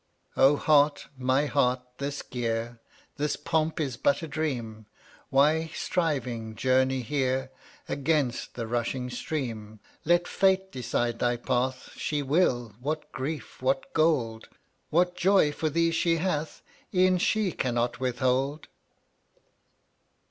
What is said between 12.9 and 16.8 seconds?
grief, what gold, What joy for thee she hath,